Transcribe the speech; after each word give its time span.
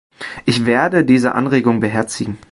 Ich 0.47 0.65
werde 0.65 1.05
diese 1.05 1.35
Anregung 1.35 1.79
beherzigen. 1.79 2.39